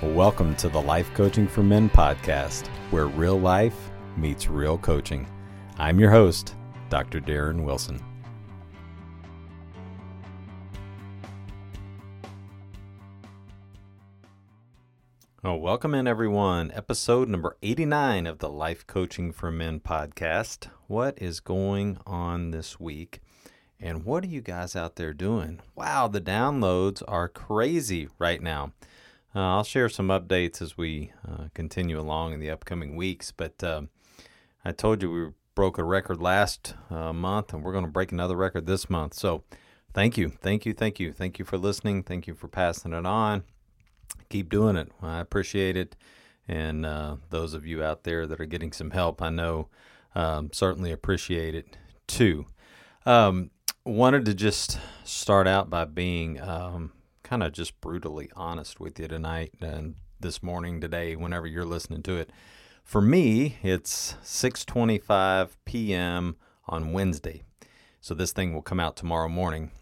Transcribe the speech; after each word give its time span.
Welcome 0.00 0.54
to 0.56 0.68
the 0.68 0.80
Life 0.80 1.12
Coaching 1.12 1.48
for 1.48 1.64
Men 1.64 1.90
podcast, 1.90 2.68
where 2.92 3.08
real 3.08 3.36
life 3.36 3.90
meets 4.16 4.46
real 4.46 4.78
coaching. 4.78 5.26
I'm 5.76 5.98
your 5.98 6.12
host, 6.12 6.54
Dr. 6.88 7.20
Darren 7.20 7.64
Wilson. 7.64 8.00
Oh, 15.42 15.56
welcome 15.56 15.96
in, 15.96 16.06
everyone. 16.06 16.70
Episode 16.76 17.28
number 17.28 17.56
89 17.60 18.28
of 18.28 18.38
the 18.38 18.48
Life 18.48 18.86
Coaching 18.86 19.32
for 19.32 19.50
Men 19.50 19.80
podcast. 19.80 20.68
What 20.86 21.20
is 21.20 21.40
going 21.40 21.98
on 22.06 22.52
this 22.52 22.78
week? 22.78 23.20
And 23.80 24.04
what 24.04 24.22
are 24.22 24.28
you 24.28 24.42
guys 24.42 24.76
out 24.76 24.94
there 24.94 25.12
doing? 25.12 25.58
Wow, 25.74 26.06
the 26.06 26.20
downloads 26.20 27.02
are 27.08 27.28
crazy 27.28 28.08
right 28.20 28.40
now. 28.40 28.74
Uh, 29.34 29.40
I'll 29.40 29.64
share 29.64 29.88
some 29.88 30.08
updates 30.08 30.62
as 30.62 30.76
we 30.76 31.12
uh, 31.26 31.44
continue 31.54 32.00
along 32.00 32.32
in 32.32 32.40
the 32.40 32.50
upcoming 32.50 32.96
weeks. 32.96 33.30
But 33.30 33.62
uh, 33.62 33.82
I 34.64 34.72
told 34.72 35.02
you 35.02 35.10
we 35.10 35.26
broke 35.54 35.78
a 35.78 35.84
record 35.84 36.20
last 36.20 36.74
uh, 36.90 37.12
month, 37.12 37.52
and 37.52 37.62
we're 37.62 37.72
going 37.72 37.84
to 37.84 37.90
break 37.90 38.12
another 38.12 38.36
record 38.36 38.66
this 38.66 38.88
month. 38.88 39.14
So 39.14 39.44
thank 39.92 40.16
you, 40.16 40.28
thank 40.28 40.64
you, 40.64 40.72
thank 40.72 40.98
you, 40.98 41.12
thank 41.12 41.38
you 41.38 41.44
for 41.44 41.58
listening. 41.58 42.02
Thank 42.02 42.26
you 42.26 42.34
for 42.34 42.48
passing 42.48 42.92
it 42.92 43.06
on. 43.06 43.44
Keep 44.30 44.50
doing 44.50 44.76
it. 44.76 44.90
I 45.02 45.20
appreciate 45.20 45.76
it. 45.76 45.96
And 46.46 46.86
uh, 46.86 47.16
those 47.28 47.52
of 47.52 47.66
you 47.66 47.82
out 47.82 48.04
there 48.04 48.26
that 48.26 48.40
are 48.40 48.46
getting 48.46 48.72
some 48.72 48.92
help, 48.92 49.20
I 49.20 49.28
know 49.28 49.68
um, 50.14 50.50
certainly 50.52 50.92
appreciate 50.92 51.54
it 51.54 51.76
too. 52.06 52.46
Um, 53.04 53.50
wanted 53.84 54.24
to 54.26 54.34
just 54.34 54.78
start 55.04 55.46
out 55.46 55.68
by 55.68 55.84
being 55.84 56.40
um, 56.40 56.92
kind 57.28 57.42
of 57.42 57.52
just 57.52 57.78
brutally 57.82 58.30
honest 58.34 58.80
with 58.80 58.98
you 58.98 59.06
tonight 59.06 59.52
and 59.60 59.96
this 60.18 60.42
morning, 60.42 60.80
today, 60.80 61.14
whenever 61.14 61.46
you're 61.46 61.64
listening 61.64 62.02
to 62.02 62.16
it. 62.16 62.30
For 62.82 63.02
me, 63.02 63.58
it's 63.62 64.14
6:25 64.24 65.50
p.m. 65.66 66.36
on 66.66 66.92
Wednesday. 66.92 67.42
So 68.00 68.14
this 68.14 68.32
thing 68.32 68.54
will 68.54 68.62
come 68.62 68.80
out 68.80 68.96
tomorrow 68.96 69.28
morning. 69.28 69.72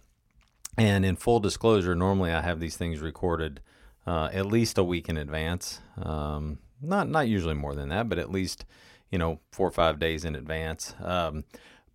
And 0.76 1.06
in 1.06 1.14
full 1.14 1.38
disclosure, 1.38 1.94
normally 1.94 2.32
I 2.32 2.40
have 2.40 2.58
these 2.58 2.76
things 2.76 2.98
recorded 2.98 3.60
uh, 4.08 4.28
at 4.32 4.46
least 4.46 4.76
a 4.76 4.84
week 4.84 5.08
in 5.08 5.16
advance. 5.16 5.80
Um, 6.02 6.58
not 6.82 7.08
not 7.08 7.28
usually 7.28 7.54
more 7.54 7.76
than 7.76 7.90
that, 7.90 8.08
but 8.08 8.18
at 8.18 8.28
least 8.28 8.64
you 9.08 9.18
know 9.18 9.38
four 9.52 9.68
or 9.68 9.72
five 9.72 10.00
days 10.00 10.24
in 10.24 10.34
advance. 10.34 10.96
Um, 11.00 11.44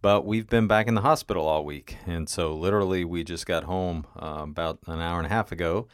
but 0.01 0.25
we've 0.25 0.47
been 0.47 0.67
back 0.67 0.87
in 0.87 0.95
the 0.95 1.01
hospital 1.01 1.45
all 1.45 1.63
week, 1.63 1.97
and 2.05 2.27
so 2.27 2.53
literally 2.55 3.05
we 3.05 3.23
just 3.23 3.45
got 3.45 3.65
home 3.65 4.05
uh, 4.19 4.41
about 4.43 4.79
an 4.87 4.99
hour 4.99 5.17
and 5.17 5.27
a 5.27 5.29
half 5.29 5.51
ago. 5.51 5.87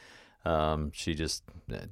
Um, 0.46 0.92
she 0.94 1.14
just 1.14 1.44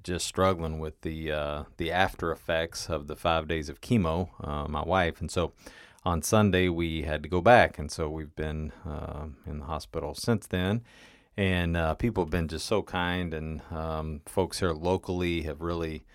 just 0.03 0.25
struggling 0.25 0.79
with 0.79 1.01
the 1.01 1.31
uh, 1.31 1.63
the 1.77 1.91
after 1.91 2.31
effects 2.31 2.89
of 2.89 3.07
the 3.07 3.15
five 3.15 3.47
days 3.47 3.67
of 3.67 3.81
chemo, 3.81 4.29
uh, 4.41 4.67
my 4.67 4.83
wife, 4.83 5.19
and 5.19 5.29
so 5.29 5.51
on 6.05 6.21
Sunday 6.21 6.69
we 6.69 7.01
had 7.01 7.21
to 7.23 7.29
go 7.29 7.41
back, 7.41 7.77
and 7.77 7.91
so 7.91 8.07
we've 8.09 8.35
been 8.35 8.71
uh, 8.87 9.25
in 9.45 9.59
the 9.59 9.65
hospital 9.65 10.13
since 10.13 10.47
then. 10.47 10.83
And 11.37 11.75
uh, 11.75 11.95
people 11.95 12.23
have 12.23 12.31
been 12.31 12.47
just 12.47 12.65
so 12.65 12.81
kind, 12.81 13.33
and 13.33 13.61
um, 13.69 14.21
folks 14.25 14.59
here 14.59 14.71
locally 14.71 15.41
have 15.41 15.59
really 15.59 16.05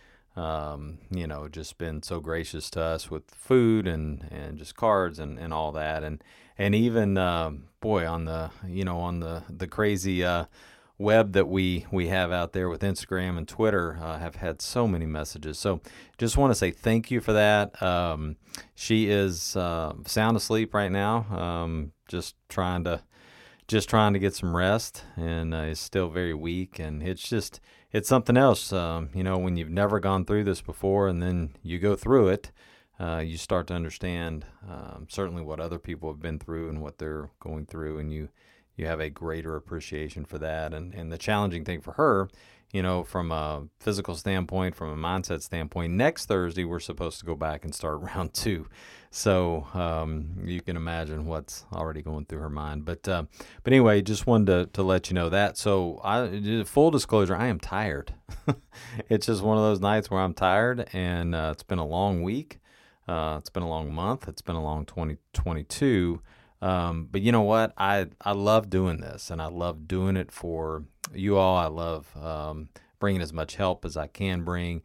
um, 0.41 0.99
you 1.11 1.27
know, 1.27 1.49
just 1.49 1.77
been 1.77 2.03
so 2.03 2.19
gracious 2.21 2.71
to 2.71 2.81
us 2.81 3.11
with 3.11 3.25
food 3.31 3.87
and, 3.87 4.27
and 4.31 4.59
just 4.59 4.75
cards 4.75 5.19
and, 5.19 5.39
and 5.39 5.53
all 5.53 5.73
that. 5.73 6.03
And, 6.03 6.25
and 6.57 6.75
even, 6.75 7.19
uh, 7.19 7.51
boy, 7.81 8.07
on 8.07 8.25
the, 8.25 8.51
you 8.67 8.85
know, 8.85 8.99
on 8.99 9.21
the, 9.21 9.43
the 9.51 9.67
crazy, 9.67 10.25
uh, 10.25 10.47
web 10.99 11.33
that 11.33 11.49
we, 11.49 11.87
we 11.91 12.09
have 12.09 12.33
out 12.33 12.53
there 12.53 12.69
with 12.69 12.83
Instagram 12.83 13.39
and 13.39 13.49
Twitter, 13.49 13.99
uh, 14.03 14.19
have 14.19 14.37
had 14.37 14.63
so 14.63 14.87
many 14.87 15.07
messages. 15.07 15.59
So 15.59 15.81
just 16.19 16.37
want 16.37 16.51
to 16.51 16.55
say 16.55 16.71
thank 16.71 17.11
you 17.11 17.21
for 17.21 17.33
that. 17.33 17.83
Um, 17.83 18.37
she 18.75 19.11
is, 19.11 19.57
uh, 19.57 19.93
sound 20.07 20.37
asleep 20.37 20.75
right 20.75 20.93
now. 20.93 21.27
Um, 21.31 21.93
just 22.09 22.35
trying 22.49 22.85
to, 22.85 23.03
just 23.69 23.89
trying 23.89 24.15
to 24.15 24.19
get 24.19 24.35
some 24.35 24.57
rest 24.57 25.05
and 25.17 25.55
uh, 25.55 25.59
is 25.59 25.81
still 25.81 26.09
very 26.09 26.35
weak. 26.35 26.79
And 26.79 27.03
it's 27.03 27.29
just, 27.29 27.61
it's 27.93 28.09
something 28.09 28.37
else. 28.37 28.73
Um, 28.73 29.11
you 29.15 29.23
know, 29.23 29.39
when 29.39 29.57
you've 29.57 29.71
never 29.71 30.01
gone 30.01 30.25
through 30.25 30.45
this 30.45 30.61
before 30.61 31.09
and 31.09 31.23
then 31.23 31.57
you 31.63 31.79
go 31.79 31.97
through 31.97 32.29
it, 32.29 32.53
uh, 32.99 33.19
you 33.19 33.37
start 33.37 33.67
to 33.69 33.75
understand 33.75 34.45
um, 34.69 35.07
certainly 35.09 35.43
what 35.43 35.59
other 35.61 35.79
people 35.79 36.11
have 36.11 36.21
been 36.21 36.39
through 36.39 36.69
and 36.69 36.83
what 36.83 36.99
they're 36.99 37.31
going 37.41 37.65
through, 37.65 37.99
and 37.99 38.13
you 38.13 38.29
you 38.77 38.87
have 38.87 39.01
a 39.01 39.11
greater 39.11 39.57
appreciation 39.57 40.25
for 40.25 40.39
that. 40.39 40.75
And 40.75 40.95
and 40.95 41.11
the 41.11 41.19
challenging 41.19 41.65
thing 41.65 41.81
for 41.81 41.93
her, 41.93 42.29
you 42.73 42.83
know, 42.83 43.03
from 43.03 43.33
a 43.33 43.65
physical 43.81 44.15
standpoint, 44.15 44.75
from 44.75 44.91
a 44.91 44.97
mindset 44.97 45.43
standpoint, 45.43 45.93
next 45.93 46.27
Thursday 46.27 46.65
we're 46.65 46.81
supposed 46.81 47.19
to 47.21 47.27
go 47.27 47.35
back 47.35 47.65
and 47.65 47.75
start 47.75 48.01
round 48.15 48.33
two. 48.33 48.67
So 49.11 49.67
um, 49.75 50.45
you 50.45 50.61
can 50.61 50.77
imagine 50.77 51.27
what's 51.27 51.65
already 51.73 52.01
going 52.01 52.27
through 52.27 52.39
her 52.39 52.51
mind. 52.51 52.85
But 52.85 53.09
uh, 53.09 53.25
but 53.65 53.73
anyway, 53.73 54.03
just 54.03 54.27
wanted 54.27 54.47
to, 54.47 54.71
to 54.75 54.83
let 54.85 55.11
you 55.11 55.15
know 55.15 55.29
that. 55.31 55.59
So 55.59 56.01
I 56.05 56.63
full 56.65 56.93
disclosure, 56.93 57.35
I 57.35 57.49
am 57.49 57.59
tired. 57.59 58.15
it's 59.09 59.27
just 59.27 59.43
one 59.43 59.57
of 59.57 59.65
those 59.65 59.81
nights 59.81 60.11
where 60.11 60.21
I'm 60.21 60.35
tired, 60.35 60.89
and 60.93 61.35
uh, 61.35 61.51
it's 61.53 61.65
been 61.65 61.81
a 61.81 61.87
long 61.87 62.23
week. 62.23 62.61
Uh, 63.09 63.37
it's 63.39 63.51
been 63.51 63.65
a 63.65 63.69
long 63.69 63.93
month. 63.93 64.29
It's 64.29 64.43
been 64.43 64.55
a 64.55 64.63
long 64.63 64.87
2022. 64.87 66.23
Um, 66.63 67.09
but 67.11 67.23
you 67.23 67.33
know 67.33 67.43
what? 67.43 67.73
I 67.79 68.07
I 68.21 68.33
love 68.33 68.71
doing 68.71 69.01
this, 69.01 69.31
and 69.31 69.41
I 69.41 69.47
love 69.47 69.89
doing 69.89 70.17
it 70.17 70.31
for 70.31 70.85
you 71.15 71.37
all. 71.37 71.57
I 71.57 71.67
love 71.67 72.15
um, 72.17 72.69
bringing 72.99 73.23
as 73.23 73.33
much 73.33 73.57
help 73.57 73.85
as 73.85 73.97
I 73.97 74.07
can 74.07 74.43
bring 74.43 74.83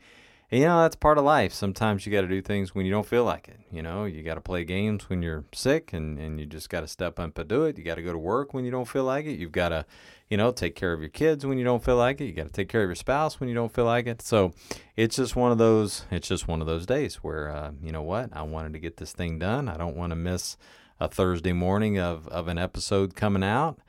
and, 0.51 0.61
you 0.61 0.67
know, 0.67 0.83
that's 0.83 0.95
part 0.95 1.17
of 1.17 1.23
life. 1.23 1.53
Sometimes 1.53 2.05
you 2.05 2.11
got 2.11 2.21
to 2.21 2.27
do 2.27 2.41
things 2.41 2.75
when 2.75 2.85
you 2.85 2.91
don't 2.91 3.05
feel 3.05 3.23
like 3.23 3.47
it. 3.47 3.59
You 3.71 3.81
know, 3.81 4.05
you 4.05 4.21
got 4.21 4.35
to 4.35 4.41
play 4.41 4.63
games 4.63 5.09
when 5.09 5.23
you're 5.23 5.43
sick 5.53 5.91
and, 5.91 6.19
and 6.19 6.39
you 6.39 6.45
just 6.45 6.69
got 6.69 6.81
to 6.81 6.87
step 6.87 7.19
up 7.19 7.37
and 7.37 7.47
do 7.47 7.63
it. 7.63 7.77
You 7.77 7.83
got 7.83 7.95
to 7.95 8.03
go 8.03 8.11
to 8.11 8.17
work 8.17 8.53
when 8.53 8.63
you 8.63 8.69
don't 8.69 8.87
feel 8.87 9.05
like 9.05 9.25
it. 9.25 9.39
You've 9.39 9.51
got 9.51 9.69
to, 9.69 9.85
you 10.29 10.37
know, 10.37 10.51
take 10.51 10.75
care 10.75 10.93
of 10.93 10.99
your 10.99 11.09
kids 11.09 11.45
when 11.45 11.57
you 11.57 11.63
don't 11.63 11.83
feel 11.83 11.97
like 11.97 12.21
it. 12.21 12.25
You 12.25 12.33
got 12.33 12.45
to 12.45 12.53
take 12.53 12.69
care 12.69 12.83
of 12.83 12.87
your 12.87 12.95
spouse 12.95 13.39
when 13.39 13.49
you 13.49 13.55
don't 13.55 13.73
feel 13.73 13.85
like 13.85 14.05
it. 14.05 14.21
So 14.21 14.53
it's 14.95 15.15
just 15.15 15.35
one 15.35 15.51
of 15.51 15.57
those, 15.57 16.05
it's 16.11 16.27
just 16.27 16.47
one 16.47 16.61
of 16.61 16.67
those 16.67 16.85
days 16.85 17.15
where, 17.15 17.49
uh, 17.49 17.71
you 17.81 17.91
know 17.91 18.03
what, 18.03 18.29
I 18.31 18.43
wanted 18.43 18.73
to 18.73 18.79
get 18.79 18.97
this 18.97 19.13
thing 19.13 19.39
done. 19.39 19.67
I 19.67 19.77
don't 19.77 19.97
want 19.97 20.11
to 20.11 20.15
miss 20.15 20.57
a 20.99 21.07
Thursday 21.07 21.53
morning 21.53 21.99
of, 21.99 22.27
of 22.29 22.47
an 22.47 22.57
episode 22.57 23.15
coming 23.15 23.43
out. 23.43 23.79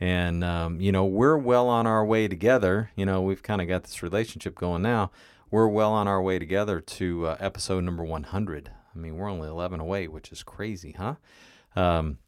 And, 0.00 0.42
um, 0.42 0.80
you 0.80 0.92
know, 0.92 1.04
we're 1.04 1.38
well 1.38 1.68
on 1.68 1.86
our 1.86 2.04
way 2.04 2.28
together. 2.28 2.90
You 2.96 3.06
know, 3.06 3.22
we've 3.22 3.42
kind 3.42 3.60
of 3.60 3.68
got 3.68 3.84
this 3.84 4.02
relationship 4.02 4.54
going 4.54 4.82
now 4.82 5.10
we're 5.54 5.68
well 5.68 5.92
on 5.92 6.08
our 6.08 6.20
way 6.20 6.40
together 6.40 6.80
to 6.80 7.28
uh, 7.28 7.36
episode 7.38 7.84
number 7.84 8.02
100. 8.02 8.72
I 8.92 8.98
mean, 8.98 9.16
we're 9.16 9.30
only 9.30 9.46
11 9.46 9.78
away, 9.78 10.08
which 10.08 10.32
is 10.32 10.42
crazy, 10.42 10.96
huh? 10.98 11.14
Um, 11.76 12.18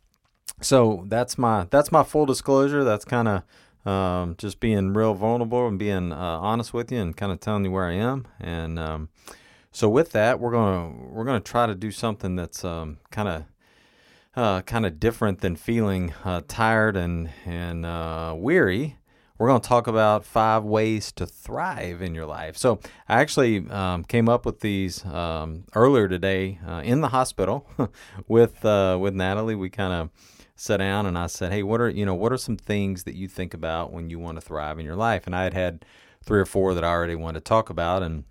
so 0.60 1.04
that's 1.08 1.36
my 1.36 1.66
that's 1.68 1.90
my 1.90 2.04
full 2.04 2.24
disclosure. 2.24 2.84
That's 2.84 3.04
kind 3.04 3.26
of 3.26 3.90
um, 3.92 4.36
just 4.38 4.60
being 4.60 4.92
real 4.92 5.12
vulnerable 5.14 5.66
and 5.66 5.76
being 5.76 6.12
uh, 6.12 6.16
honest 6.16 6.72
with 6.72 6.92
you 6.92 7.00
and 7.00 7.16
kind 7.16 7.32
of 7.32 7.40
telling 7.40 7.64
you 7.64 7.72
where 7.72 7.86
I 7.86 7.94
am. 7.94 8.28
And 8.38 8.78
um, 8.78 9.08
so 9.72 9.88
with 9.88 10.12
that, 10.12 10.38
we're 10.38 10.52
gonna 10.52 10.94
we're 11.10 11.24
gonna 11.24 11.40
try 11.40 11.66
to 11.66 11.74
do 11.74 11.90
something 11.90 12.36
that's 12.36 12.64
um, 12.64 12.98
kind 13.10 13.28
of 13.28 13.44
uh, 14.36 14.60
kind 14.62 14.84
of 14.84 15.00
different 15.00 15.40
than 15.40 15.56
feeling 15.56 16.12
uh, 16.24 16.42
tired 16.46 16.96
and 16.96 17.30
and 17.44 17.86
uh, 17.86 18.34
weary, 18.36 18.98
we're 19.38 19.48
going 19.48 19.60
to 19.60 19.68
talk 19.68 19.86
about 19.86 20.24
five 20.24 20.64
ways 20.64 21.10
to 21.12 21.26
thrive 21.26 22.02
in 22.02 22.14
your 22.14 22.26
life. 22.26 22.56
So 22.56 22.80
I 23.08 23.20
actually 23.20 23.68
um, 23.70 24.04
came 24.04 24.28
up 24.28 24.46
with 24.46 24.60
these 24.60 25.04
um, 25.04 25.64
earlier 25.74 26.08
today 26.08 26.58
uh, 26.66 26.82
in 26.84 27.00
the 27.00 27.08
hospital 27.08 27.66
with 28.28 28.64
uh, 28.64 28.98
with 29.00 29.14
Natalie. 29.14 29.54
We 29.54 29.70
kind 29.70 29.92
of 29.92 30.10
sat 30.54 30.78
down 30.78 31.06
and 31.06 31.16
I 31.18 31.26
said, 31.26 31.52
"Hey, 31.52 31.62
what 31.62 31.80
are 31.80 31.88
you 31.88 32.04
know 32.04 32.14
what 32.14 32.32
are 32.32 32.38
some 32.38 32.56
things 32.56 33.04
that 33.04 33.14
you 33.14 33.28
think 33.28 33.54
about 33.54 33.92
when 33.92 34.10
you 34.10 34.18
want 34.18 34.36
to 34.36 34.42
thrive 34.42 34.78
in 34.78 34.84
your 34.84 34.96
life?" 34.96 35.26
And 35.26 35.34
I 35.34 35.44
had 35.44 35.54
had 35.54 35.84
three 36.24 36.40
or 36.40 36.46
four 36.46 36.74
that 36.74 36.84
I 36.84 36.88
already 36.88 37.14
wanted 37.14 37.40
to 37.40 37.48
talk 37.48 37.70
about, 37.70 38.02
and 38.02 38.24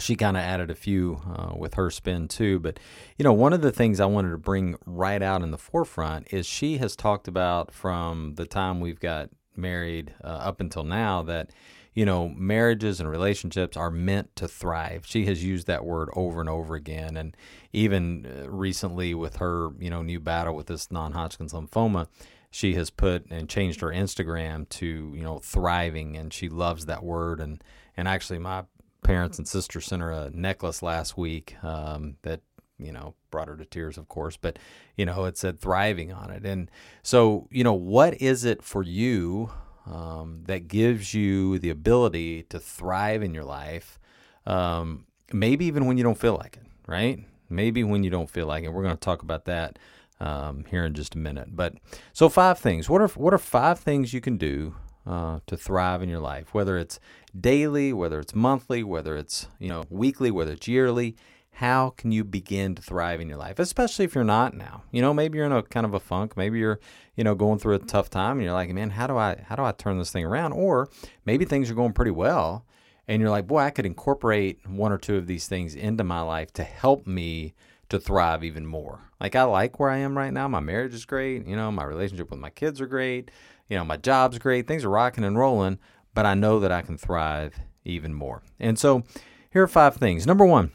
she 0.00 0.16
kind 0.16 0.36
of 0.36 0.42
added 0.42 0.70
a 0.70 0.74
few 0.74 1.20
uh, 1.26 1.52
with 1.56 1.74
her 1.74 1.90
spin 1.90 2.28
too. 2.28 2.58
But 2.58 2.80
you 3.16 3.22
know, 3.22 3.32
one 3.32 3.52
of 3.52 3.62
the 3.62 3.72
things 3.72 4.00
I 4.00 4.06
wanted 4.06 4.30
to 4.30 4.38
bring 4.38 4.76
right 4.86 5.22
out 5.22 5.42
in 5.42 5.50
the 5.50 5.58
forefront 5.58 6.32
is 6.32 6.46
she 6.46 6.78
has 6.78 6.96
talked 6.96 7.28
about 7.28 7.72
from 7.72 8.34
the 8.34 8.46
time 8.46 8.80
we've 8.80 9.00
got 9.00 9.30
married 9.56 10.14
uh, 10.22 10.28
up 10.28 10.60
until 10.60 10.84
now 10.84 11.22
that 11.22 11.50
you 11.94 12.04
know 12.04 12.28
marriages 12.28 13.00
and 13.00 13.08
relationships 13.08 13.76
are 13.76 13.90
meant 13.90 14.34
to 14.34 14.48
thrive 14.48 15.04
she 15.06 15.26
has 15.26 15.44
used 15.44 15.68
that 15.68 15.84
word 15.84 16.08
over 16.14 16.40
and 16.40 16.50
over 16.50 16.74
again 16.74 17.16
and 17.16 17.36
even 17.72 18.26
uh, 18.26 18.50
recently 18.50 19.14
with 19.14 19.36
her 19.36 19.68
you 19.78 19.88
know 19.88 20.02
new 20.02 20.18
battle 20.18 20.54
with 20.54 20.66
this 20.66 20.90
non-hodgkin's 20.90 21.52
lymphoma 21.52 22.08
she 22.50 22.74
has 22.74 22.90
put 22.90 23.24
and 23.30 23.48
changed 23.48 23.80
her 23.80 23.88
instagram 23.88 24.68
to 24.68 25.12
you 25.14 25.22
know 25.22 25.38
thriving 25.38 26.16
and 26.16 26.32
she 26.32 26.48
loves 26.48 26.86
that 26.86 27.04
word 27.04 27.40
and 27.40 27.62
and 27.96 28.08
actually 28.08 28.40
my 28.40 28.64
parents 29.04 29.38
and 29.38 29.46
sister 29.46 29.80
sent 29.80 30.02
her 30.02 30.10
a 30.10 30.30
necklace 30.30 30.82
last 30.82 31.16
week 31.16 31.54
um, 31.62 32.16
that 32.22 32.40
you 32.78 32.90
know 32.90 33.14
brought 33.30 33.46
her 33.46 33.56
to 33.56 33.64
tears 33.64 33.96
of 33.96 34.08
course 34.08 34.36
but 34.36 34.58
you 34.96 35.06
know 35.06 35.24
it 35.26 35.38
said 35.38 35.60
thriving 35.60 36.12
on 36.12 36.30
it. 36.30 36.44
And 36.44 36.68
so 37.02 37.46
you 37.52 37.62
know 37.62 37.74
what 37.74 38.20
is 38.20 38.44
it 38.44 38.62
for 38.62 38.82
you 38.82 39.50
um, 39.86 40.42
that 40.46 40.66
gives 40.66 41.14
you 41.14 41.58
the 41.60 41.70
ability 41.70 42.42
to 42.44 42.58
thrive 42.58 43.22
in 43.22 43.32
your 43.32 43.44
life 43.44 44.00
um, 44.46 45.06
maybe 45.32 45.66
even 45.66 45.86
when 45.86 45.96
you 45.96 46.02
don't 46.02 46.18
feel 46.18 46.34
like 46.34 46.56
it 46.56 46.64
right? 46.86 47.20
Maybe 47.48 47.84
when 47.84 48.02
you 48.02 48.10
don't 48.10 48.30
feel 48.30 48.46
like 48.46 48.64
it. 48.64 48.72
We're 48.72 48.82
going 48.82 48.96
to 48.96 49.00
talk 49.00 49.22
about 49.22 49.44
that 49.46 49.78
um, 50.20 50.64
here 50.68 50.84
in 50.84 50.94
just 50.94 51.14
a 51.14 51.18
minute. 51.18 51.48
But 51.54 51.74
so 52.12 52.28
five 52.28 52.58
things. 52.58 52.88
What 52.88 53.00
are 53.00 53.08
what 53.08 53.34
are 53.34 53.38
five 53.38 53.78
things 53.78 54.12
you 54.12 54.20
can 54.20 54.36
do 54.36 54.74
uh, 55.06 55.40
to 55.46 55.56
thrive 55.56 56.02
in 56.02 56.08
your 56.08 56.20
life 56.20 56.54
whether 56.54 56.78
it's 56.78 56.98
daily 57.38 57.92
whether 57.92 58.20
it's 58.20 58.34
monthly 58.34 58.82
whether 58.82 59.16
it's 59.16 59.48
you 59.58 59.68
know 59.68 59.84
weekly 59.90 60.30
whether 60.30 60.52
it's 60.52 60.68
yearly 60.68 61.16
how 61.54 61.90
can 61.90 62.10
you 62.10 62.24
begin 62.24 62.74
to 62.74 62.82
thrive 62.82 63.20
in 63.20 63.28
your 63.28 63.38
life 63.38 63.58
especially 63.58 64.04
if 64.04 64.14
you're 64.14 64.24
not 64.24 64.54
now? 64.54 64.82
You 64.90 65.02
know 65.02 65.14
maybe 65.14 65.38
you're 65.38 65.46
in 65.46 65.52
a 65.52 65.62
kind 65.62 65.86
of 65.86 65.94
a 65.94 66.00
funk 66.00 66.36
maybe 66.36 66.58
you're 66.58 66.80
you 67.14 67.24
know 67.24 67.34
going 67.34 67.58
through 67.58 67.74
a 67.74 67.78
tough 67.78 68.10
time 68.10 68.38
and 68.38 68.42
you're 68.42 68.52
like 68.52 68.70
man 68.70 68.90
how 68.90 69.06
do 69.06 69.16
i 69.16 69.36
how 69.46 69.56
do 69.56 69.62
i 69.62 69.72
turn 69.72 69.98
this 69.98 70.10
thing 70.10 70.24
around? 70.24 70.52
Or 70.52 70.88
maybe 71.24 71.44
things 71.44 71.70
are 71.70 71.74
going 71.74 71.92
pretty 71.92 72.10
well 72.10 72.66
and 73.06 73.20
you're 73.20 73.30
like 73.30 73.46
boy 73.46 73.60
i 73.60 73.70
could 73.70 73.86
incorporate 73.86 74.66
one 74.66 74.90
or 74.90 74.98
two 74.98 75.16
of 75.16 75.26
these 75.26 75.46
things 75.46 75.74
into 75.74 76.02
my 76.02 76.20
life 76.20 76.52
to 76.54 76.64
help 76.64 77.06
me 77.06 77.54
to 77.88 78.00
thrive 78.00 78.42
even 78.42 78.66
more. 78.66 79.00
Like 79.20 79.36
i 79.36 79.44
like 79.44 79.78
where 79.78 79.90
i 79.90 79.98
am 79.98 80.18
right 80.18 80.32
now. 80.32 80.48
My 80.48 80.60
marriage 80.60 80.94
is 80.94 81.04
great. 81.04 81.46
You 81.46 81.54
know 81.54 81.70
my 81.70 81.84
relationship 81.84 82.30
with 82.30 82.40
my 82.40 82.50
kids 82.50 82.80
are 82.80 82.86
great 82.86 83.30
you 83.68 83.76
know 83.76 83.84
my 83.84 83.96
job's 83.96 84.38
great 84.38 84.66
things 84.66 84.84
are 84.84 84.90
rocking 84.90 85.24
and 85.24 85.38
rolling 85.38 85.78
but 86.14 86.26
i 86.26 86.34
know 86.34 86.60
that 86.60 86.72
i 86.72 86.82
can 86.82 86.96
thrive 86.96 87.54
even 87.84 88.12
more 88.14 88.42
and 88.58 88.78
so 88.78 89.02
here 89.50 89.62
are 89.62 89.68
five 89.68 89.96
things 89.96 90.26
number 90.26 90.44
one 90.44 90.70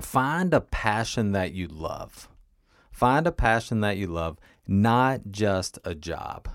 Find 0.00 0.54
a 0.54 0.60
passion 0.60 1.32
that 1.32 1.52
you 1.52 1.68
love. 1.68 2.28
Find 2.90 3.26
a 3.26 3.32
passion 3.32 3.80
that 3.80 3.98
you 3.98 4.06
love, 4.06 4.38
not 4.66 5.20
just 5.30 5.78
a 5.84 5.94
job. 5.94 6.48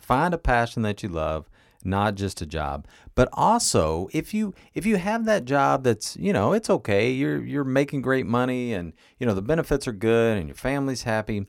Find 0.00 0.32
a 0.32 0.38
passion 0.38 0.82
that 0.82 1.02
you 1.02 1.08
love, 1.08 1.50
not 1.84 2.14
just 2.14 2.40
a 2.40 2.46
job. 2.46 2.86
But 3.14 3.28
also, 3.32 4.08
if 4.12 4.32
you 4.32 4.54
if 4.74 4.86
you 4.86 4.96
have 4.96 5.26
that 5.26 5.44
job 5.44 5.84
that's, 5.84 6.16
you 6.16 6.32
know, 6.32 6.52
it's 6.52 6.70
okay, 6.70 7.10
you're 7.10 7.44
you're 7.44 7.64
making 7.64 8.02
great 8.02 8.26
money 8.26 8.72
and, 8.72 8.94
you 9.18 9.26
know, 9.26 9.34
the 9.34 9.42
benefits 9.42 9.86
are 9.86 9.92
good 9.92 10.38
and 10.38 10.48
your 10.48 10.56
family's 10.56 11.02
happy, 11.02 11.46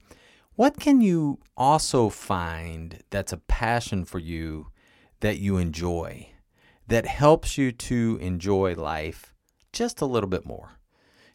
what 0.58 0.78
can 0.78 1.00
you 1.00 1.40
also 1.56 2.10
find 2.10 3.02
that's 3.10 3.32
a 3.32 3.38
passion 3.38 4.04
for 4.04 4.20
you 4.20 4.68
that 5.22 5.40
you 5.40 5.58
enjoy? 5.58 6.30
That 6.88 7.06
helps 7.06 7.58
you 7.58 7.72
to 7.72 8.18
enjoy 8.22 8.76
life 8.76 9.34
just 9.72 10.02
a 10.02 10.06
little 10.06 10.30
bit 10.30 10.46
more 10.46 10.78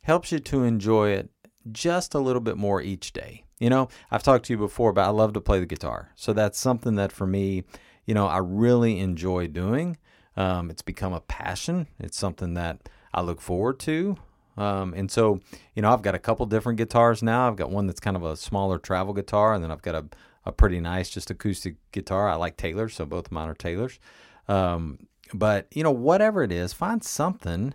helps 0.02 0.32
you 0.32 0.38
to 0.40 0.64
enjoy 0.64 1.10
it 1.10 1.30
just 1.70 2.14
a 2.14 2.18
little 2.18 2.40
bit 2.40 2.56
more 2.56 2.82
each 2.82 3.12
day. 3.12 3.44
You 3.58 3.70
know, 3.70 3.88
I've 4.10 4.22
talked 4.22 4.46
to 4.46 4.52
you 4.52 4.58
before 4.58 4.90
about 4.90 5.06
I 5.06 5.10
love 5.10 5.32
to 5.34 5.40
play 5.40 5.60
the 5.60 5.66
guitar. 5.66 6.10
So 6.16 6.32
that's 6.32 6.58
something 6.58 6.96
that 6.96 7.12
for 7.12 7.26
me, 7.26 7.64
you 8.04 8.14
know, 8.14 8.26
I 8.26 8.38
really 8.38 8.98
enjoy 8.98 9.46
doing. 9.46 9.96
Um, 10.36 10.70
it's 10.70 10.82
become 10.82 11.12
a 11.12 11.20
passion. 11.20 11.86
It's 12.00 12.18
something 12.18 12.54
that 12.54 12.88
I 13.14 13.20
look 13.20 13.40
forward 13.40 13.78
to. 13.80 14.16
Um, 14.56 14.92
and 14.94 15.10
so, 15.10 15.40
you 15.74 15.82
know, 15.82 15.92
I've 15.92 16.02
got 16.02 16.14
a 16.14 16.18
couple 16.18 16.44
different 16.46 16.76
guitars 16.76 17.22
now. 17.22 17.48
I've 17.48 17.56
got 17.56 17.70
one 17.70 17.86
that's 17.86 18.00
kind 18.00 18.16
of 18.16 18.22
a 18.22 18.36
smaller 18.36 18.78
travel 18.78 19.14
guitar, 19.14 19.54
and 19.54 19.64
then 19.64 19.70
I've 19.70 19.82
got 19.82 19.94
a, 19.94 20.04
a 20.44 20.52
pretty 20.52 20.80
nice 20.80 21.08
just 21.08 21.30
acoustic 21.30 21.76
guitar. 21.92 22.28
I 22.28 22.34
like 22.34 22.56
Taylors, 22.56 22.94
so 22.94 23.06
both 23.06 23.26
of 23.26 23.32
mine 23.32 23.48
are 23.48 23.54
Taylors. 23.54 23.98
Um, 24.48 25.06
but, 25.32 25.66
you 25.72 25.82
know, 25.82 25.90
whatever 25.90 26.42
it 26.42 26.52
is, 26.52 26.72
find 26.72 27.02
something 27.02 27.74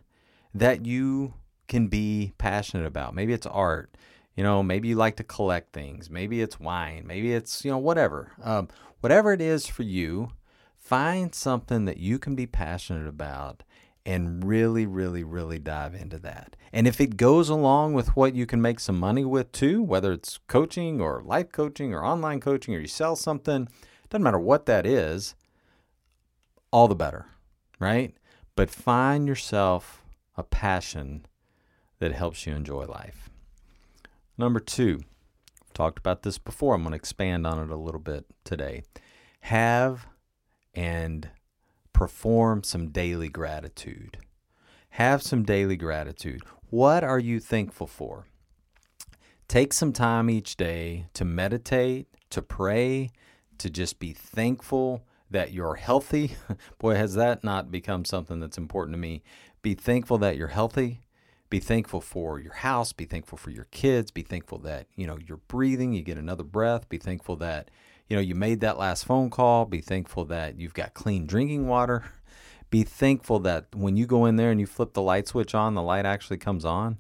that 0.53 0.85
you 0.85 1.33
can 1.68 1.88
be 1.88 2.33
passionate 2.38 2.85
about. 2.85 3.15
Maybe 3.15 3.33
it's 3.33 3.47
art. 3.47 3.95
You 4.35 4.44
know, 4.44 4.62
maybe 4.62 4.88
you 4.88 4.95
like 4.95 5.15
to 5.15 5.24
collect 5.24 5.74
things. 5.74 6.12
Maybe 6.12 6.41
it's 6.41 6.59
wine. 6.59 7.06
Maybe 7.07 7.33
it's, 7.33 7.65
you 7.65 7.71
know, 7.71 7.79
whatever. 7.79 8.31
Um, 8.44 8.68
whatever 9.01 9.33
it 9.33 9.41
is 9.41 9.65
for 9.65 9.81
you, 9.81 10.31
find 10.77 11.33
something 11.33 11.85
that 11.85 11.97
you 11.97 12.19
can 12.19 12.35
be 12.35 12.45
passionate 12.45 13.07
about 13.07 13.63
and 14.07 14.45
really, 14.45 14.86
really, 14.86 15.25
really 15.25 15.59
dive 15.59 15.94
into 15.94 16.18
that. 16.18 16.56
And 16.71 16.88
if 16.88 17.01
it 17.01 17.18
goes 17.18 17.50
along 17.50 17.94
with 17.94 18.15
what 18.15 18.33
you 18.33 18.45
can 18.45 18.62
make 18.62 18.80
some 18.80 18.98
money 18.98 19.25
with 19.25 19.51
too, 19.51 19.83
whether 19.83 20.13
it's 20.13 20.39
coaching 20.48 21.01
or 21.01 21.21
life 21.25 21.51
coaching 21.51 21.94
or 21.94 22.06
online 22.06 22.39
coaching 22.39 22.74
or 22.74 22.80
you 22.80 22.88
sell 22.88 23.18
something, 23.18 23.68
doesn't 24.09 24.24
matter 24.24 24.39
what 24.39 24.65
that 24.65 24.86
is, 24.86 25.36
all 26.71 26.88
the 26.88 26.95
better, 26.95 27.25
right? 27.80 28.15
But 28.56 28.69
find 28.69 29.27
yourself 29.27 30.01
a 30.38 30.44
passion 30.44 31.25
that 32.00 32.13
helps 32.13 32.48
you 32.48 32.56
enjoy 32.56 32.86
life. 32.86 33.30
Number 34.38 34.62
two, 34.62 35.01
talked 35.74 36.00
about 36.00 36.24
this 36.24 36.38
before. 36.38 36.75
I'm 36.75 36.83
going 36.83 36.92
to 36.92 36.95
expand 36.95 37.45
on 37.45 37.62
it 37.62 37.69
a 37.69 37.75
little 37.75 38.00
bit 38.00 38.25
today. 38.46 38.84
Have 39.41 40.08
and 40.74 41.29
perform 41.98 42.62
some 42.62 42.89
daily 42.89 43.27
gratitude. 43.27 44.20
Have 44.92 45.24
some 45.24 45.42
daily 45.42 45.75
gratitude. 45.75 46.44
What 46.70 47.04
are 47.04 47.18
you 47.18 47.39
thankful 47.39 47.88
for? 47.88 48.27
Take 49.48 49.74
some 49.74 49.92
time 49.92 50.30
each 50.30 50.58
day 50.58 51.08
to 51.13 51.25
meditate, 51.25 52.06
to 52.30 52.44
pray, 52.44 53.10
to 53.58 53.72
just 53.72 53.98
be 53.98 54.13
thankful 54.13 55.08
that 55.32 55.54
you're 55.54 55.74
healthy. 55.74 56.36
Boy, 56.77 56.94
has 56.94 57.16
that 57.16 57.44
not 57.44 57.72
become 57.72 58.06
something 58.06 58.39
that's 58.39 58.60
important 58.60 58.94
to 58.94 59.00
me. 59.00 59.24
Be 59.63 59.74
thankful 59.74 60.20
that 60.20 60.38
you're 60.38 60.50
healthy. 60.50 61.01
Be 61.50 61.60
thankful 61.60 62.01
for 62.01 62.39
your 62.39 62.54
house. 62.54 62.94
Be 62.94 63.06
thankful 63.06 63.39
for 63.39 63.50
your 63.50 63.66
kids. 63.72 64.12
Be 64.12 64.22
thankful 64.22 64.60
that, 64.60 64.86
you 64.96 65.08
know, 65.08 65.18
you're 65.18 65.42
breathing, 65.48 65.94
you 65.94 66.04
get 66.04 66.20
another 66.20 66.44
breath. 66.44 66.89
Be 66.89 67.00
thankful 67.00 67.38
that, 67.38 67.72
you 68.07 68.15
know, 68.15 68.21
you 68.21 68.35
made 68.35 68.61
that 68.61 68.77
last 68.77 69.05
phone 69.05 69.29
call. 69.29 69.65
Be 69.65 69.81
thankful 69.81 70.25
that 70.25 70.59
you've 70.59 70.73
got 70.73 70.93
clean 70.93 71.25
drinking 71.25 71.67
water. 71.67 72.05
Be 72.69 72.83
thankful 72.83 73.39
that 73.39 73.67
when 73.73 73.95
you 73.95 74.05
go 74.05 74.25
in 74.25 74.35
there 74.35 74.51
and 74.51 74.59
you 74.59 74.65
flip 74.65 74.93
the 74.93 75.01
light 75.01 75.27
switch 75.27 75.55
on, 75.55 75.73
the 75.73 75.81
light 75.81 76.05
actually 76.05 76.37
comes 76.37 76.65
on. 76.65 76.97